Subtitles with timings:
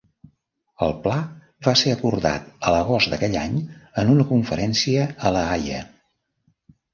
[0.85, 1.17] El pla
[1.67, 3.61] va ser acordat a l'agost d'aquell any
[4.05, 5.85] en una conferència a La Haia.